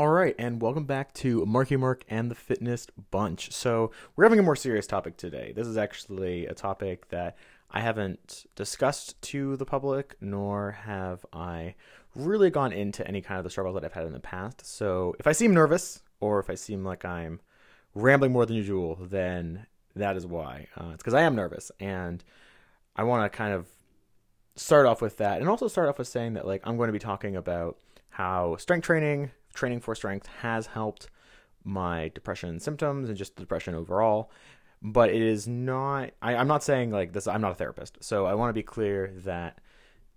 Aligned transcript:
All 0.00 0.08
right, 0.08 0.34
and 0.38 0.62
welcome 0.62 0.84
back 0.84 1.12
to 1.16 1.44
Marky 1.44 1.76
Mark 1.76 2.04
and 2.08 2.30
the 2.30 2.34
Fitness 2.34 2.86
Bunch. 3.10 3.52
So, 3.52 3.90
we're 4.16 4.24
having 4.24 4.38
a 4.38 4.42
more 4.42 4.56
serious 4.56 4.86
topic 4.86 5.18
today. 5.18 5.52
This 5.54 5.66
is 5.66 5.76
actually 5.76 6.46
a 6.46 6.54
topic 6.54 7.10
that 7.10 7.36
I 7.70 7.82
haven't 7.82 8.46
discussed 8.56 9.20
to 9.20 9.58
the 9.58 9.66
public, 9.66 10.16
nor 10.18 10.70
have 10.70 11.26
I 11.34 11.74
really 12.14 12.48
gone 12.48 12.72
into 12.72 13.06
any 13.06 13.20
kind 13.20 13.36
of 13.36 13.44
the 13.44 13.50
struggles 13.50 13.74
that 13.74 13.84
I've 13.84 13.92
had 13.92 14.06
in 14.06 14.14
the 14.14 14.20
past. 14.20 14.64
So, 14.64 15.14
if 15.18 15.26
I 15.26 15.32
seem 15.32 15.52
nervous 15.52 16.00
or 16.18 16.40
if 16.40 16.48
I 16.48 16.54
seem 16.54 16.82
like 16.82 17.04
I'm 17.04 17.38
rambling 17.94 18.32
more 18.32 18.46
than 18.46 18.56
usual, 18.56 18.96
then 19.02 19.66
that 19.94 20.16
is 20.16 20.26
why. 20.26 20.68
Uh, 20.78 20.92
it's 20.94 21.02
because 21.02 21.12
I 21.12 21.24
am 21.24 21.34
nervous, 21.34 21.70
and 21.78 22.24
I 22.96 23.02
want 23.02 23.30
to 23.30 23.36
kind 23.36 23.52
of 23.52 23.66
start 24.56 24.86
off 24.86 25.02
with 25.02 25.18
that, 25.18 25.40
and 25.40 25.50
also 25.50 25.68
start 25.68 25.90
off 25.90 25.98
with 25.98 26.08
saying 26.08 26.32
that 26.32 26.46
like 26.46 26.62
I'm 26.64 26.78
going 26.78 26.88
to 26.88 26.94
be 26.94 26.98
talking 26.98 27.36
about 27.36 27.76
how 28.08 28.56
strength 28.56 28.86
training 28.86 29.32
training 29.54 29.80
for 29.80 29.94
strength 29.94 30.26
has 30.40 30.66
helped 30.66 31.08
my 31.64 32.10
depression 32.14 32.60
symptoms 32.60 33.08
and 33.08 33.18
just 33.18 33.36
depression 33.36 33.74
overall. 33.74 34.30
But 34.82 35.10
it 35.10 35.20
is 35.20 35.46
not, 35.46 36.10
I, 36.22 36.36
I'm 36.36 36.48
not 36.48 36.62
saying 36.62 36.90
like 36.90 37.12
this, 37.12 37.26
I'm 37.26 37.42
not 37.42 37.52
a 37.52 37.56
therapist. 37.56 38.02
So 38.02 38.24
I 38.24 38.34
want 38.34 38.48
to 38.48 38.54
be 38.54 38.62
clear 38.62 39.12
that 39.24 39.58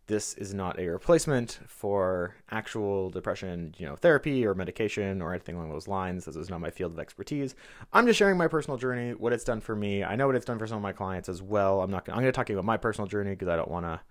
this 0.07 0.33
is 0.35 0.53
not 0.53 0.79
a 0.79 0.88
replacement 0.88 1.59
for 1.67 2.35
actual 2.51 3.09
depression, 3.09 3.73
you 3.77 3.85
know, 3.85 3.95
therapy 3.95 4.45
or 4.45 4.53
medication 4.53 5.21
or 5.21 5.31
anything 5.33 5.55
along 5.55 5.69
those 5.69 5.88
lines. 5.88 6.25
This 6.25 6.35
is 6.35 6.49
not 6.49 6.59
my 6.59 6.71
field 6.71 6.91
of 6.91 6.99
expertise. 6.99 7.55
I'm 7.93 8.05
just 8.05 8.19
sharing 8.19 8.38
my 8.38 8.47
personal 8.47 8.77
journey, 8.77 9.13
what 9.13 9.31
it's 9.31 9.45
done 9.45 9.61
for 9.61 9.75
me. 9.75 10.03
I 10.03 10.15
know 10.15 10.27
what 10.27 10.35
it's 10.35 10.45
done 10.45 10.59
for 10.59 10.67
some 10.67 10.77
of 10.77 10.83
my 10.83 10.91
clients 10.91 11.29
as 11.29 11.41
well. 11.41 11.81
I'm 11.81 11.91
not. 11.91 12.05
Gonna, 12.05 12.17
I'm 12.17 12.23
going 12.23 12.33
to 12.33 12.35
talk 12.35 12.49
about 12.49 12.65
my 12.65 12.77
personal 12.77 13.07
journey 13.07 13.31
because 13.31 13.47
I 13.47 13.55
don't 13.55 13.71
want 13.71 13.85
to 13.85 14.02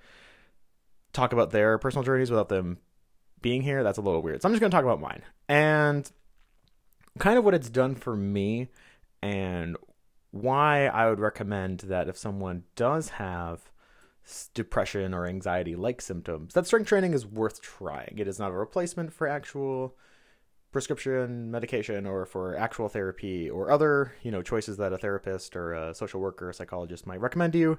talk 1.13 1.35
about 1.35 1.51
their 1.51 1.77
personal 1.79 2.05
journeys 2.05 2.31
without 2.31 2.49
them 2.49 2.79
being 3.43 3.63
here, 3.63 3.83
that's 3.83 3.99
a 3.99 4.03
little 4.03 4.23
weird. 4.23 4.41
So 4.41 4.49
I'm 4.49 4.53
just 4.53 4.61
going 4.61 4.71
to 4.71 4.75
talk 4.75 4.85
about 4.85 5.01
mine 5.01 5.23
and 5.49 6.11
kind 7.19 7.39
of 7.39 7.45
what 7.45 7.55
it's 7.55 7.69
done 7.69 7.95
for 7.95 8.17
me 8.17 8.69
and 9.23 9.77
why 10.31 10.87
I 10.87 11.09
would 11.11 11.21
recommend 11.21 11.81
that 11.81 12.09
if 12.09 12.17
someone 12.17 12.65
does 12.75 13.11
have 13.11 13.71
depression 14.55 15.13
or 15.13 15.27
anxiety 15.27 15.77
like 15.77 16.01
symptoms, 16.01 16.55
that 16.55 16.67
strength 16.67 16.89
training 16.89 17.13
is 17.13 17.27
worth 17.27 17.61
trying. 17.61 18.15
It 18.17 18.29
is 18.29 18.39
not 18.39 18.51
a 18.51 18.55
replacement 18.55 19.13
for 19.13 19.27
actual 19.27 19.97
prescription 20.71 21.51
medication 21.51 22.07
or 22.07 22.25
for 22.25 22.57
actual 22.57 22.89
therapy 22.89 23.51
or 23.51 23.71
other, 23.71 24.15
you 24.23 24.31
know, 24.31 24.43
choices 24.43 24.79
that 24.79 24.93
a 24.93 24.99
therapist 24.99 25.55
or 25.55 25.75
a 25.75 25.95
social 25.95 26.21
worker 26.21 26.49
or 26.49 26.53
psychologist 26.53 27.07
might 27.07 27.21
recommend 27.21 27.53
to 27.53 27.59
you 27.59 27.79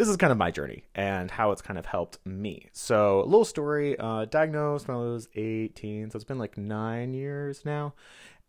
this 0.00 0.08
is 0.08 0.16
kind 0.16 0.32
of 0.32 0.38
my 0.38 0.50
journey 0.50 0.82
and 0.94 1.30
how 1.30 1.50
it's 1.50 1.60
kind 1.60 1.78
of 1.78 1.84
helped 1.84 2.18
me. 2.24 2.70
So, 2.72 3.20
a 3.20 3.26
little 3.26 3.44
story 3.44 3.98
uh, 3.98 4.24
diagnosed 4.24 4.88
when 4.88 4.96
I 4.96 5.00
was 5.00 5.28
18, 5.34 6.10
so 6.10 6.16
it's 6.16 6.24
been 6.24 6.38
like 6.38 6.56
nine 6.56 7.12
years 7.12 7.66
now. 7.66 7.92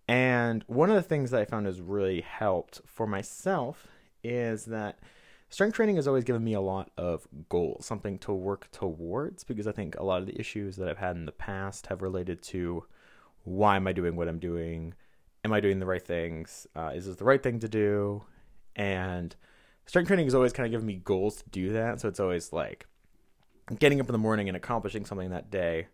And 0.07 0.63
one 0.67 0.89
of 0.89 0.95
the 0.95 1.01
things 1.01 1.29
that 1.31 1.41
I 1.41 1.43
found 1.43 1.65
has 1.65 1.81
really 1.81 2.21
helped 2.21 2.79
for 2.85 3.05
myself 3.05 3.85
is 4.23 4.63
that 4.67 4.99
strength 5.49 5.75
training 5.75 5.97
has 5.97 6.07
always 6.07 6.23
given 6.23 6.41
me 6.41 6.53
a 6.53 6.61
lot 6.61 6.89
of 6.97 7.27
goals, 7.49 7.85
something 7.85 8.17
to 8.19 8.31
work 8.31 8.71
towards, 8.71 9.43
because 9.43 9.67
I 9.67 9.73
think 9.73 9.97
a 9.97 10.03
lot 10.03 10.21
of 10.21 10.27
the 10.27 10.39
issues 10.39 10.77
that 10.77 10.87
I've 10.87 10.99
had 10.99 11.17
in 11.17 11.25
the 11.25 11.33
past 11.33 11.87
have 11.87 12.01
related 12.01 12.41
to 12.43 12.85
why 13.43 13.75
am 13.75 13.87
I 13.87 13.91
doing 13.91 14.15
what 14.15 14.29
I'm 14.29 14.39
doing? 14.39 14.93
Am 15.43 15.51
I 15.51 15.59
doing 15.59 15.79
the 15.79 15.85
right 15.85 16.01
things? 16.01 16.65
Uh, 16.77 16.91
is 16.95 17.07
this 17.07 17.17
the 17.17 17.25
right 17.25 17.43
thing 17.43 17.59
to 17.59 17.67
do? 17.67 18.23
And 18.73 19.35
strength 19.85 20.07
training 20.07 20.25
has 20.25 20.35
always 20.35 20.53
kind 20.53 20.65
of 20.65 20.71
given 20.71 20.87
me 20.87 21.01
goals 21.03 21.37
to 21.37 21.49
do 21.49 21.73
that. 21.73 22.01
So 22.01 22.07
it's 22.07 22.19
always 22.19 22.53
like 22.53 22.85
getting 23.79 23.99
up 23.99 24.07
in 24.07 24.13
the 24.13 24.17
morning 24.17 24.47
and 24.47 24.57
accomplishing 24.57 25.05
something 25.05 25.29
that 25.29 25.51
day 25.51 25.87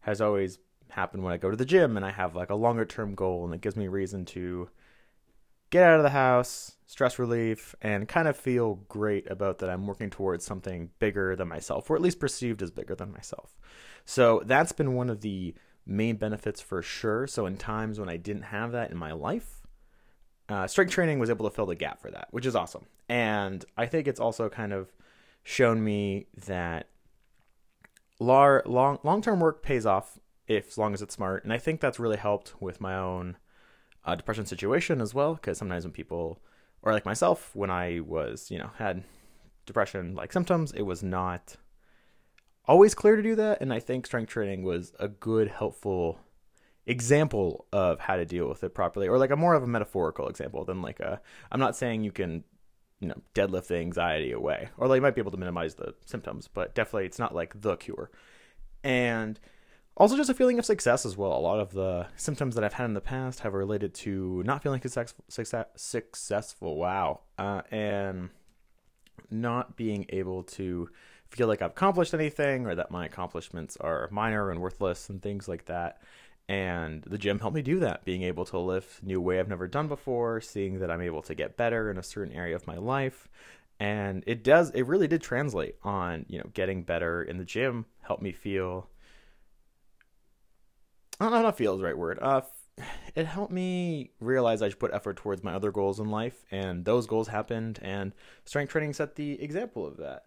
has 0.00 0.20
always 0.20 0.58
happened 0.90 1.22
when 1.22 1.32
I 1.32 1.38
go 1.38 1.50
to 1.50 1.56
the 1.56 1.64
gym 1.64 1.96
and 1.96 2.04
I 2.04 2.10
have 2.10 2.34
like 2.34 2.50
a 2.50 2.54
longer 2.54 2.84
term 2.84 3.14
goal 3.14 3.44
and 3.44 3.54
it 3.54 3.60
gives 3.60 3.76
me 3.76 3.88
reason 3.88 4.24
to 4.26 4.68
get 5.70 5.84
out 5.84 5.96
of 5.96 6.02
the 6.02 6.10
house, 6.10 6.72
stress 6.86 7.18
relief, 7.18 7.74
and 7.80 8.06
kind 8.06 8.28
of 8.28 8.36
feel 8.36 8.74
great 8.88 9.28
about 9.30 9.58
that 9.58 9.70
I'm 9.70 9.86
working 9.86 10.10
towards 10.10 10.44
something 10.44 10.90
bigger 10.98 11.34
than 11.34 11.48
myself, 11.48 11.88
or 11.88 11.96
at 11.96 12.02
least 12.02 12.20
perceived 12.20 12.60
as 12.60 12.70
bigger 12.70 12.94
than 12.94 13.10
myself. 13.10 13.56
So 14.04 14.42
that's 14.44 14.72
been 14.72 14.94
one 14.94 15.08
of 15.08 15.22
the 15.22 15.54
main 15.86 16.16
benefits 16.16 16.60
for 16.60 16.82
sure. 16.82 17.26
So 17.26 17.46
in 17.46 17.56
times 17.56 17.98
when 17.98 18.10
I 18.10 18.18
didn't 18.18 18.42
have 18.42 18.72
that 18.72 18.90
in 18.90 18.98
my 18.98 19.12
life, 19.12 19.61
uh, 20.48 20.66
strength 20.66 20.92
training 20.92 21.18
was 21.18 21.30
able 21.30 21.48
to 21.48 21.54
fill 21.54 21.66
the 21.66 21.74
gap 21.74 22.00
for 22.00 22.10
that, 22.10 22.28
which 22.30 22.46
is 22.46 22.56
awesome. 22.56 22.86
And 23.08 23.64
I 23.76 23.86
think 23.86 24.08
it's 24.08 24.20
also 24.20 24.48
kind 24.48 24.72
of 24.72 24.92
shown 25.42 25.82
me 25.82 26.26
that 26.46 26.88
long 28.18 28.98
long 29.02 29.22
term 29.22 29.40
work 29.40 29.62
pays 29.62 29.86
off 29.86 30.18
if 30.46 30.68
as 30.68 30.78
long 30.78 30.94
as 30.94 31.02
it's 31.02 31.14
smart. 31.14 31.44
And 31.44 31.52
I 31.52 31.58
think 31.58 31.80
that's 31.80 31.98
really 31.98 32.16
helped 32.16 32.54
with 32.60 32.80
my 32.80 32.96
own 32.96 33.36
uh, 34.04 34.14
depression 34.14 34.46
situation 34.46 35.00
as 35.00 35.14
well. 35.14 35.34
Because 35.34 35.58
sometimes 35.58 35.84
when 35.84 35.92
people, 35.92 36.40
or 36.82 36.92
like 36.92 37.04
myself, 37.04 37.54
when 37.54 37.70
I 37.70 38.00
was 38.00 38.50
you 38.50 38.58
know 38.58 38.70
had 38.78 39.04
depression 39.66 40.14
like 40.14 40.32
symptoms, 40.32 40.72
it 40.72 40.82
was 40.82 41.02
not 41.02 41.56
always 42.66 42.94
clear 42.94 43.16
to 43.16 43.22
do 43.22 43.34
that. 43.36 43.60
And 43.60 43.72
I 43.72 43.80
think 43.80 44.06
strength 44.06 44.30
training 44.30 44.62
was 44.62 44.92
a 44.98 45.08
good 45.08 45.48
helpful 45.48 46.18
example 46.86 47.66
of 47.72 48.00
how 48.00 48.16
to 48.16 48.24
deal 48.24 48.48
with 48.48 48.64
it 48.64 48.74
properly 48.74 49.06
or 49.06 49.18
like 49.18 49.30
a 49.30 49.36
more 49.36 49.54
of 49.54 49.62
a 49.62 49.66
metaphorical 49.66 50.28
example 50.28 50.64
than 50.64 50.82
like 50.82 50.98
a 50.98 51.20
i'm 51.52 51.60
not 51.60 51.76
saying 51.76 52.02
you 52.02 52.10
can 52.10 52.42
you 53.02 53.08
know 53.08 53.20
deadlift 53.34 53.66
the 53.66 53.76
anxiety 53.76 54.30
away 54.30 54.68
or 54.78 54.86
like 54.86 54.96
you 54.96 55.02
might 55.02 55.14
be 55.14 55.20
able 55.20 55.32
to 55.32 55.36
minimize 55.36 55.74
the 55.74 55.92
symptoms 56.06 56.48
but 56.48 56.74
definitely 56.74 57.04
it's 57.04 57.18
not 57.18 57.34
like 57.34 57.60
the 57.60 57.76
cure. 57.76 58.10
And 58.84 59.38
also 59.96 60.16
just 60.16 60.30
a 60.30 60.34
feeling 60.34 60.58
of 60.58 60.64
success 60.64 61.04
as 61.04 61.16
well. 61.16 61.36
A 61.36 61.38
lot 61.38 61.58
of 61.58 61.72
the 61.72 62.06
symptoms 62.16 62.54
that 62.54 62.62
i've 62.64 62.74
had 62.74 62.84
in 62.84 62.94
the 62.94 63.00
past 63.00 63.40
have 63.40 63.54
related 63.54 63.92
to 63.94 64.42
not 64.44 64.62
feeling 64.62 64.80
success, 64.80 65.14
success, 65.28 65.66
successful. 65.76 66.76
Wow. 66.76 67.20
Uh, 67.38 67.62
and 67.70 68.30
not 69.30 69.76
being 69.76 70.06
able 70.10 70.44
to 70.44 70.88
feel 71.30 71.48
like 71.48 71.62
i've 71.62 71.70
accomplished 71.70 72.12
anything 72.12 72.66
or 72.66 72.74
that 72.74 72.90
my 72.90 73.06
accomplishments 73.06 73.76
are 73.78 74.08
minor 74.12 74.50
and 74.50 74.60
worthless 74.60 75.08
and 75.08 75.22
things 75.22 75.48
like 75.48 75.64
that 75.64 76.02
and 76.48 77.02
the 77.04 77.18
gym 77.18 77.38
helped 77.38 77.54
me 77.54 77.62
do 77.62 77.78
that, 77.80 78.04
being 78.04 78.22
able 78.22 78.44
to 78.46 78.58
lift 78.58 79.02
new 79.02 79.20
way 79.20 79.38
I've 79.38 79.48
never 79.48 79.68
done 79.68 79.88
before, 79.88 80.40
seeing 80.40 80.80
that 80.80 80.90
I'm 80.90 81.00
able 81.00 81.22
to 81.22 81.34
get 81.34 81.56
better 81.56 81.90
in 81.90 81.98
a 81.98 82.02
certain 82.02 82.32
area 82.34 82.56
of 82.56 82.66
my 82.66 82.76
life. 82.76 83.28
And 83.80 84.22
it 84.26 84.44
does, 84.44 84.70
it 84.70 84.86
really 84.86 85.08
did 85.08 85.22
translate 85.22 85.76
on, 85.82 86.26
you 86.28 86.38
know, 86.38 86.50
getting 86.54 86.82
better 86.82 87.22
in 87.22 87.38
the 87.38 87.44
gym, 87.44 87.86
helped 88.02 88.22
me 88.22 88.32
feel, 88.32 88.88
I 91.18 91.24
don't 91.24 91.32
know, 91.32 91.42
not 91.42 91.56
feel 91.56 91.74
is 91.74 91.80
the 91.80 91.86
right 91.86 91.98
word. 91.98 92.18
Uh, 92.20 92.42
it 93.14 93.26
helped 93.26 93.52
me 93.52 94.10
realize 94.20 94.62
I 94.62 94.68
should 94.68 94.78
put 94.78 94.92
effort 94.94 95.16
towards 95.16 95.42
my 95.42 95.52
other 95.52 95.70
goals 95.70 96.00
in 96.00 96.10
life, 96.10 96.44
and 96.50 96.84
those 96.84 97.06
goals 97.06 97.28
happened, 97.28 97.78
and 97.82 98.12
strength 98.44 98.70
training 98.70 98.92
set 98.94 99.16
the 99.16 99.42
example 99.42 99.86
of 99.86 99.98
that. 99.98 100.24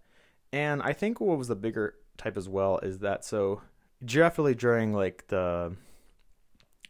And 0.52 0.82
I 0.82 0.94
think 0.94 1.20
what 1.20 1.38
was 1.38 1.48
the 1.48 1.56
bigger 1.56 1.96
type 2.18 2.38
as 2.38 2.48
well 2.48 2.80
is 2.80 3.00
that 3.00 3.26
so 3.26 3.62
definitely 4.04 4.56
during 4.56 4.94
like 4.94 5.28
the 5.28 5.76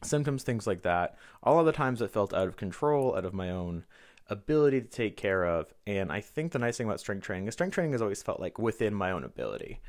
symptoms, 0.04 0.44
things 0.44 0.68
like 0.68 0.82
that. 0.84 1.18
All 1.44 1.60
of 1.60 1.66
the 1.66 1.72
times 1.72 2.02
it 2.02 2.12
felt 2.12 2.34
out 2.34 2.48
of 2.48 2.58
control, 2.58 3.16
out 3.16 3.26
of 3.26 3.34
my 3.34 3.50
own 3.50 3.86
ability 4.28 4.82
to 4.82 4.88
take 4.88 5.18
care 5.18 5.44
of. 5.46 5.74
And 5.86 6.12
I 6.12 6.22
think 6.22 6.52
the 6.52 6.60
nice 6.60 6.78
thing 6.78 6.88
about 6.88 7.00
strength 7.00 7.24
training 7.24 7.48
is 7.48 7.54
strength 7.54 7.74
training 7.74 7.92
has 7.94 8.02
always 8.02 8.24
felt 8.24 8.40
like 8.40 8.58
within 8.58 8.94
my 8.94 9.12
own 9.12 9.24
ability. 9.24 9.80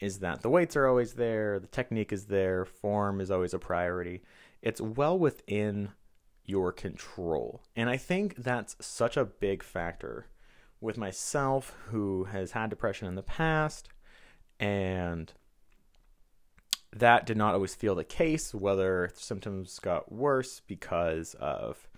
Is 0.00 0.18
that 0.18 0.42
the 0.42 0.50
weights 0.50 0.76
are 0.76 0.86
always 0.86 1.14
there, 1.14 1.60
the 1.60 1.68
technique 1.68 2.12
is 2.12 2.26
there, 2.26 2.64
form 2.64 3.20
is 3.20 3.30
always 3.30 3.54
a 3.54 3.58
priority. 3.58 4.22
It's 4.60 4.80
well 4.80 5.18
within 5.18 5.90
your 6.44 6.72
control. 6.72 7.62
And 7.76 7.88
I 7.88 7.96
think 7.96 8.36
that's 8.36 8.76
such 8.80 9.16
a 9.16 9.24
big 9.24 9.62
factor 9.62 10.26
with 10.80 10.98
myself 10.98 11.74
who 11.86 12.24
has 12.24 12.52
had 12.52 12.70
depression 12.70 13.06
in 13.08 13.14
the 13.14 13.22
past 13.22 13.88
and 14.60 15.32
that 16.94 17.26
did 17.26 17.36
not 17.36 17.54
always 17.54 17.74
feel 17.74 17.94
the 17.94 18.04
case, 18.04 18.54
whether 18.54 19.10
symptoms 19.14 19.78
got 19.78 20.12
worse 20.12 20.60
because 20.66 21.34
of 21.34 21.88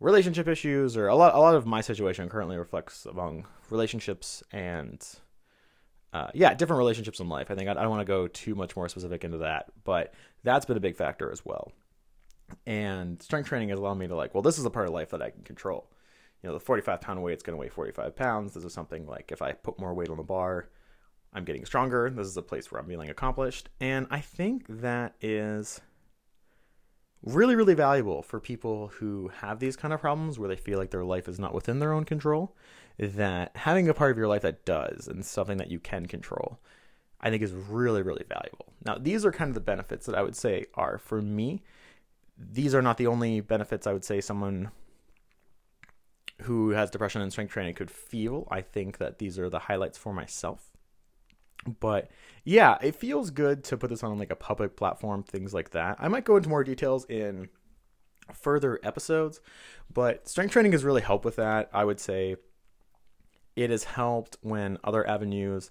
relationship 0.00 0.48
issues 0.48 0.96
or 0.96 1.08
a 1.08 1.14
lot 1.14 1.34
a 1.34 1.38
lot 1.38 1.54
of 1.54 1.66
my 1.66 1.80
situation 1.80 2.28
currently 2.28 2.56
reflects 2.56 3.04
among 3.06 3.46
relationships 3.70 4.42
and 4.52 5.04
uh, 6.12 6.28
yeah 6.34 6.54
different 6.54 6.78
relationships 6.78 7.20
in 7.20 7.28
life. 7.28 7.50
I 7.50 7.54
think 7.54 7.68
i, 7.68 7.72
I 7.72 7.82
don't 7.82 7.90
want 7.90 8.00
to 8.00 8.04
go 8.04 8.28
too 8.28 8.54
much 8.54 8.76
more 8.76 8.88
specific 8.88 9.24
into 9.24 9.38
that 9.38 9.66
but 9.84 10.14
that's 10.44 10.66
been 10.66 10.76
a 10.76 10.80
big 10.80 10.96
factor 10.96 11.30
as 11.32 11.44
well. 11.44 11.72
And 12.66 13.20
strength 13.20 13.48
training 13.48 13.68
has 13.70 13.78
allowed 13.78 13.98
me 13.98 14.06
to 14.06 14.14
like 14.14 14.34
well 14.34 14.42
this 14.42 14.58
is 14.58 14.64
a 14.64 14.70
part 14.70 14.86
of 14.86 14.94
life 14.94 15.10
that 15.10 15.22
i 15.22 15.30
can 15.30 15.42
control. 15.42 15.90
You 16.42 16.48
know 16.48 16.54
the 16.54 16.60
45 16.60 17.00
pound 17.00 17.22
weight 17.22 17.36
is 17.36 17.42
going 17.42 17.56
to 17.56 17.60
weigh 17.60 17.68
45 17.68 18.14
pounds. 18.14 18.54
This 18.54 18.64
is 18.64 18.72
something 18.72 19.06
like 19.06 19.32
if 19.32 19.42
i 19.42 19.52
put 19.52 19.80
more 19.80 19.94
weight 19.94 20.10
on 20.10 20.16
the 20.16 20.22
bar 20.22 20.68
I'm 21.32 21.44
getting 21.44 21.64
stronger. 21.64 22.10
This 22.10 22.26
is 22.26 22.36
a 22.36 22.42
place 22.42 22.70
where 22.70 22.80
I'm 22.80 22.88
feeling 22.88 23.10
accomplished. 23.10 23.68
And 23.80 24.06
I 24.10 24.20
think 24.20 24.64
that 24.68 25.14
is 25.20 25.80
really, 27.22 27.54
really 27.54 27.74
valuable 27.74 28.22
for 28.22 28.40
people 28.40 28.88
who 28.98 29.30
have 29.40 29.58
these 29.58 29.76
kind 29.76 29.92
of 29.92 30.00
problems 30.00 30.38
where 30.38 30.48
they 30.48 30.56
feel 30.56 30.78
like 30.78 30.90
their 30.90 31.04
life 31.04 31.28
is 31.28 31.38
not 31.38 31.54
within 31.54 31.78
their 31.78 31.92
own 31.92 32.04
control. 32.04 32.56
That 32.98 33.56
having 33.56 33.88
a 33.88 33.94
part 33.94 34.10
of 34.10 34.18
your 34.18 34.28
life 34.28 34.42
that 34.42 34.64
does 34.64 35.06
and 35.06 35.24
something 35.24 35.58
that 35.58 35.70
you 35.70 35.78
can 35.78 36.06
control, 36.06 36.58
I 37.20 37.30
think 37.30 37.42
is 37.42 37.52
really, 37.52 38.02
really 38.02 38.24
valuable. 38.28 38.72
Now, 38.84 38.96
these 38.98 39.24
are 39.24 39.30
kind 39.30 39.50
of 39.50 39.54
the 39.54 39.60
benefits 39.60 40.06
that 40.06 40.16
I 40.16 40.22
would 40.22 40.36
say 40.36 40.66
are 40.74 40.98
for 40.98 41.22
me 41.22 41.62
these 42.38 42.74
are 42.74 42.82
not 42.82 42.96
the 42.96 43.06
only 43.06 43.40
benefits 43.40 43.86
I 43.86 43.92
would 43.92 44.04
say 44.04 44.20
someone 44.20 44.70
who 46.42 46.70
has 46.70 46.90
depression 46.90 47.20
and 47.20 47.32
strength 47.32 47.52
training 47.52 47.74
could 47.74 47.90
feel. 47.90 48.46
I 48.50 48.60
think 48.60 48.98
that 48.98 49.18
these 49.18 49.38
are 49.38 49.50
the 49.50 49.58
highlights 49.58 49.98
for 49.98 50.12
myself. 50.12 50.76
But 51.80 52.10
yeah, 52.44 52.78
it 52.80 52.94
feels 52.94 53.30
good 53.30 53.64
to 53.64 53.76
put 53.76 53.90
this 53.90 54.02
on 54.02 54.18
like 54.18 54.30
a 54.30 54.36
public 54.36 54.76
platform, 54.76 55.22
things 55.22 55.52
like 55.52 55.70
that. 55.70 55.96
I 55.98 56.08
might 56.08 56.24
go 56.24 56.36
into 56.36 56.48
more 56.48 56.64
details 56.64 57.04
in 57.06 57.48
further 58.32 58.78
episodes, 58.82 59.40
but 59.92 60.28
strength 60.28 60.52
training 60.52 60.72
has 60.72 60.84
really 60.84 61.02
helped 61.02 61.24
with 61.24 61.36
that. 61.36 61.68
I 61.72 61.84
would 61.84 62.00
say 62.00 62.36
it 63.56 63.70
has 63.70 63.84
helped 63.84 64.36
when 64.40 64.78
other 64.84 65.06
avenues 65.06 65.70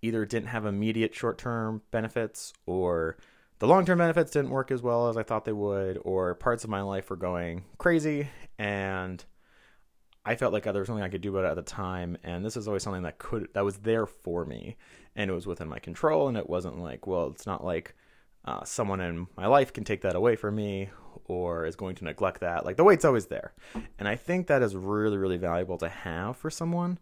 either 0.00 0.24
didn't 0.24 0.48
have 0.48 0.64
immediate 0.64 1.14
short 1.14 1.38
term 1.38 1.82
benefits 1.90 2.52
or 2.66 3.16
the 3.58 3.66
long 3.66 3.84
term 3.84 3.98
benefits 3.98 4.30
didn't 4.30 4.50
work 4.50 4.70
as 4.70 4.82
well 4.82 5.08
as 5.08 5.16
I 5.16 5.24
thought 5.24 5.44
they 5.44 5.52
would, 5.52 5.98
or 6.02 6.34
parts 6.34 6.64
of 6.64 6.70
my 6.70 6.80
life 6.82 7.10
were 7.10 7.16
going 7.16 7.64
crazy 7.76 8.28
and 8.58 9.24
I 10.28 10.36
felt 10.36 10.52
like 10.52 10.64
there 10.64 10.74
was 10.74 10.86
something 10.86 11.02
I 11.02 11.08
could 11.08 11.22
do 11.22 11.30
about 11.34 11.46
it 11.46 11.52
at 11.52 11.56
the 11.56 11.62
time, 11.62 12.18
and 12.22 12.44
this 12.44 12.54
is 12.54 12.68
always 12.68 12.82
something 12.82 13.04
that 13.04 13.16
could 13.16 13.48
that 13.54 13.64
was 13.64 13.78
there 13.78 14.04
for 14.04 14.44
me, 14.44 14.76
and 15.16 15.30
it 15.30 15.32
was 15.32 15.46
within 15.46 15.68
my 15.68 15.78
control, 15.78 16.28
and 16.28 16.36
it 16.36 16.50
wasn't 16.50 16.78
like, 16.78 17.06
well, 17.06 17.28
it's 17.28 17.46
not 17.46 17.64
like 17.64 17.94
uh, 18.44 18.62
someone 18.62 19.00
in 19.00 19.26
my 19.38 19.46
life 19.46 19.72
can 19.72 19.84
take 19.84 20.02
that 20.02 20.14
away 20.14 20.36
from 20.36 20.54
me 20.54 20.90
or 21.24 21.64
is 21.64 21.76
going 21.76 21.94
to 21.96 22.04
neglect 22.04 22.40
that. 22.40 22.66
Like 22.66 22.76
the 22.76 22.84
weight's 22.84 23.06
always 23.06 23.24
there, 23.28 23.54
and 23.98 24.06
I 24.06 24.16
think 24.16 24.48
that 24.48 24.60
is 24.60 24.76
really 24.76 25.16
really 25.16 25.38
valuable 25.38 25.78
to 25.78 25.88
have 25.88 26.36
for 26.36 26.50
someone. 26.50 26.98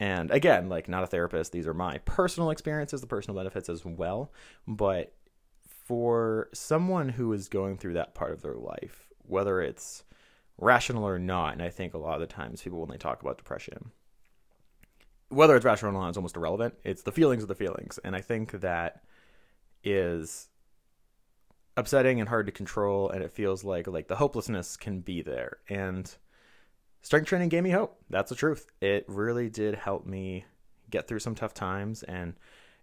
And 0.00 0.32
again, 0.32 0.68
like 0.68 0.88
not 0.88 1.04
a 1.04 1.06
therapist, 1.06 1.52
these 1.52 1.68
are 1.68 1.74
my 1.74 1.98
personal 1.98 2.50
experiences, 2.50 3.00
the 3.00 3.06
personal 3.06 3.36
benefits 3.36 3.68
as 3.68 3.84
well, 3.84 4.32
but 4.66 5.14
for 5.62 6.48
someone 6.52 7.10
who 7.10 7.32
is 7.32 7.48
going 7.48 7.78
through 7.78 7.94
that 7.94 8.16
part 8.16 8.32
of 8.32 8.42
their 8.42 8.56
life, 8.56 9.10
whether 9.22 9.62
it's 9.62 10.02
rational 10.58 11.06
or 11.06 11.18
not, 11.18 11.54
and 11.54 11.62
I 11.62 11.70
think 11.70 11.94
a 11.94 11.98
lot 11.98 12.14
of 12.14 12.20
the 12.20 12.26
times 12.26 12.62
people 12.62 12.80
when 12.80 12.90
they 12.90 12.96
talk 12.96 13.22
about 13.22 13.38
depression, 13.38 13.90
whether 15.28 15.56
it's 15.56 15.64
rational 15.64 15.90
or 15.90 16.00
not 16.00 16.10
is 16.10 16.16
almost 16.16 16.36
irrelevant. 16.36 16.74
It's 16.84 17.02
the 17.02 17.12
feelings 17.12 17.42
of 17.42 17.48
the 17.48 17.54
feelings, 17.54 17.98
and 18.04 18.14
I 18.14 18.20
think 18.20 18.60
that 18.60 19.02
is 19.82 20.48
upsetting 21.76 22.20
and 22.20 22.28
hard 22.28 22.46
to 22.46 22.52
control, 22.52 23.10
and 23.10 23.22
it 23.22 23.32
feels 23.32 23.64
like 23.64 23.86
like 23.86 24.08
the 24.08 24.16
hopelessness 24.16 24.76
can 24.76 25.00
be 25.00 25.22
there. 25.22 25.58
And 25.68 26.12
strength 27.02 27.28
training 27.28 27.48
gave 27.48 27.64
me 27.64 27.70
hope. 27.70 27.98
That's 28.08 28.30
the 28.30 28.36
truth. 28.36 28.66
It 28.80 29.04
really 29.08 29.48
did 29.48 29.74
help 29.74 30.06
me 30.06 30.44
get 30.90 31.08
through 31.08 31.18
some 31.18 31.34
tough 31.34 31.54
times 31.54 32.02
and 32.04 32.34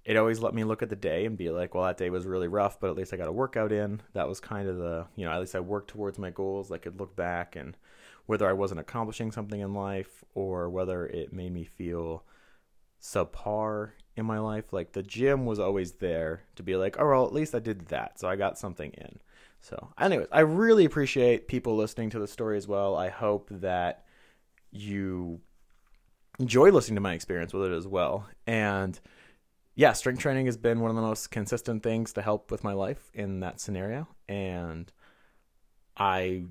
it 0.03 0.17
always 0.17 0.39
let 0.39 0.53
me 0.53 0.63
look 0.63 0.81
at 0.81 0.89
the 0.89 0.95
day 0.95 1.25
and 1.25 1.37
be 1.37 1.49
like, 1.49 1.75
well, 1.75 1.83
that 1.83 1.97
day 1.97 2.09
was 2.09 2.25
really 2.25 2.47
rough, 2.47 2.79
but 2.79 2.89
at 2.89 2.95
least 2.95 3.13
I 3.13 3.17
got 3.17 3.27
a 3.27 3.33
workout 3.33 3.71
in. 3.71 4.01
That 4.13 4.27
was 4.27 4.39
kind 4.39 4.67
of 4.67 4.77
the, 4.77 5.05
you 5.15 5.25
know, 5.25 5.31
at 5.31 5.39
least 5.39 5.55
I 5.55 5.59
worked 5.59 5.89
towards 5.89 6.17
my 6.17 6.31
goals. 6.31 6.71
I 6.71 6.79
could 6.79 6.99
look 6.99 7.15
back 7.15 7.55
and 7.55 7.77
whether 8.25 8.49
I 8.49 8.53
wasn't 8.53 8.79
accomplishing 8.79 9.31
something 9.31 9.59
in 9.59 9.73
life 9.73 10.23
or 10.33 10.69
whether 10.69 11.05
it 11.05 11.33
made 11.33 11.53
me 11.53 11.63
feel 11.63 12.23
subpar 13.01 13.91
in 14.15 14.25
my 14.25 14.39
life, 14.39 14.73
like 14.73 14.93
the 14.93 15.03
gym 15.03 15.45
was 15.45 15.59
always 15.59 15.93
there 15.93 16.43
to 16.55 16.63
be 16.63 16.75
like, 16.75 16.95
oh, 16.99 17.07
well, 17.07 17.25
at 17.25 17.33
least 17.33 17.53
I 17.53 17.59
did 17.59 17.87
that. 17.87 18.19
So 18.19 18.27
I 18.27 18.35
got 18.35 18.57
something 18.57 18.91
in. 18.91 19.19
So, 19.61 19.89
anyways, 19.99 20.27
I 20.31 20.39
really 20.39 20.85
appreciate 20.85 21.47
people 21.47 21.75
listening 21.75 22.09
to 22.11 22.19
the 22.19 22.27
story 22.27 22.57
as 22.57 22.67
well. 22.67 22.95
I 22.95 23.09
hope 23.09 23.49
that 23.51 24.05
you 24.71 25.39
enjoy 26.39 26.71
listening 26.71 26.95
to 26.95 27.01
my 27.01 27.13
experience 27.13 27.53
with 27.53 27.71
it 27.71 27.75
as 27.75 27.85
well. 27.85 28.27
And, 28.47 28.99
yeah, 29.75 29.93
strength 29.93 30.19
training 30.19 30.47
has 30.47 30.57
been 30.57 30.79
one 30.79 30.89
of 30.89 30.95
the 30.95 31.01
most 31.01 31.31
consistent 31.31 31.83
things 31.83 32.13
to 32.13 32.21
help 32.21 32.51
with 32.51 32.63
my 32.63 32.73
life 32.73 33.09
in 33.13 33.39
that 33.39 33.59
scenario. 33.59 34.07
And 34.27 34.91
I 35.95 36.43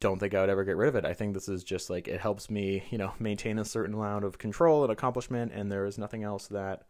don't 0.00 0.18
think 0.18 0.34
I 0.34 0.40
would 0.40 0.50
ever 0.50 0.64
get 0.64 0.76
rid 0.76 0.88
of 0.88 0.96
it. 0.96 1.06
I 1.06 1.14
think 1.14 1.32
this 1.32 1.48
is 1.48 1.64
just 1.64 1.88
like 1.88 2.08
it 2.08 2.20
helps 2.20 2.50
me, 2.50 2.84
you 2.90 2.98
know, 2.98 3.12
maintain 3.18 3.58
a 3.58 3.64
certain 3.64 3.94
amount 3.94 4.24
of 4.24 4.38
control 4.38 4.82
and 4.82 4.92
accomplishment. 4.92 5.52
And 5.54 5.72
there 5.72 5.86
is 5.86 5.96
nothing 5.96 6.22
else 6.22 6.46
that 6.48 6.82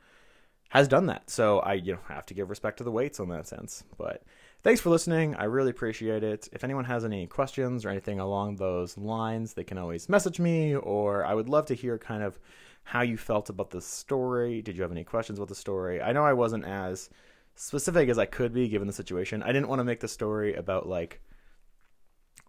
has 0.70 0.88
done 0.88 1.06
that. 1.06 1.30
So 1.30 1.60
I, 1.60 1.74
you 1.74 1.92
know, 1.92 2.00
have 2.08 2.26
to 2.26 2.34
give 2.34 2.50
respect 2.50 2.78
to 2.78 2.84
the 2.84 2.90
weights 2.90 3.20
on 3.20 3.28
that 3.28 3.46
sense. 3.46 3.84
But 3.96 4.24
thanks 4.64 4.80
for 4.80 4.90
listening. 4.90 5.36
I 5.36 5.44
really 5.44 5.70
appreciate 5.70 6.24
it. 6.24 6.48
If 6.52 6.64
anyone 6.64 6.86
has 6.86 7.04
any 7.04 7.28
questions 7.28 7.84
or 7.84 7.90
anything 7.90 8.18
along 8.18 8.56
those 8.56 8.98
lines, 8.98 9.54
they 9.54 9.62
can 9.62 9.78
always 9.78 10.08
message 10.08 10.40
me, 10.40 10.74
or 10.74 11.24
I 11.24 11.34
would 11.34 11.48
love 11.48 11.66
to 11.66 11.74
hear 11.74 11.96
kind 11.96 12.24
of 12.24 12.40
how 12.84 13.02
you 13.02 13.16
felt 13.16 13.48
about 13.50 13.70
the 13.70 13.80
story. 13.80 14.62
Did 14.62 14.76
you 14.76 14.82
have 14.82 14.92
any 14.92 15.04
questions 15.04 15.38
about 15.38 15.48
the 15.48 15.54
story? 15.54 16.00
I 16.00 16.12
know 16.12 16.24
I 16.24 16.34
wasn't 16.34 16.64
as 16.64 17.10
specific 17.56 18.08
as 18.08 18.18
I 18.18 18.26
could 18.26 18.52
be 18.52 18.68
given 18.68 18.86
the 18.86 18.92
situation. 18.92 19.42
I 19.42 19.52
didn't 19.52 19.68
want 19.68 19.80
to 19.80 19.84
make 19.84 20.00
the 20.00 20.08
story 20.08 20.54
about 20.54 20.88
like 20.88 21.20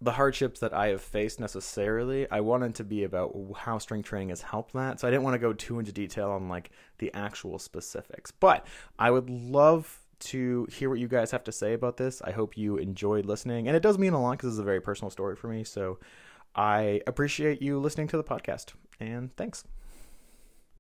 the 0.02 0.12
hardships 0.12 0.60
that 0.60 0.74
I 0.74 0.88
have 0.88 1.02
faced 1.02 1.40
necessarily. 1.40 2.30
I 2.30 2.42
wanted 2.42 2.76
to 2.76 2.84
be 2.84 3.06
about 3.06 3.34
how 3.56 3.78
strength 3.78 4.10
training 4.10 4.30
has 4.30 4.42
helped 4.42 4.74
that. 4.74 5.00
So 5.00 5.08
I 5.08 5.12
didn't 5.12 5.24
want 5.24 5.36
to 5.36 5.40
go 5.40 5.54
too 5.54 5.80
into 5.80 5.94
detail 5.94 6.32
on 6.32 6.50
like 6.50 6.72
the 6.98 7.14
actual 7.14 7.58
specifics. 7.58 8.32
But 8.32 8.68
I 9.00 9.12
would 9.12 9.30
love 9.30 10.02
to 10.18 10.68
hear 10.72 10.90
what 10.90 11.00
you 11.00 11.08
guys 11.08 11.32
have 11.32 11.44
to 11.46 11.52
say 11.52 11.74
about 11.74 11.98
this. 11.98 12.22
I 12.22 12.32
hope 12.32 12.58
you 12.58 12.78
enjoyed 12.78 13.26
listening. 13.26 13.68
And 13.68 13.78
it 13.78 13.84
does 13.84 13.98
mean 13.98 14.14
a 14.14 14.22
lot 14.22 14.32
because 14.32 14.50
it's 14.50 14.60
a 14.60 14.64
very 14.64 14.82
personal 14.82 15.12
story 15.12 15.36
for 15.36 15.48
me. 15.48 15.64
So 15.64 16.00
I 16.56 17.02
appreciate 17.08 17.62
you 17.62 17.80
listening 17.80 18.08
to 18.10 18.18
the 18.18 18.24
podcast. 18.24 18.74
And 19.00 19.36
thanks. 19.38 19.64